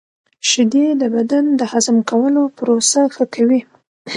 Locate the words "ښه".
3.13-3.25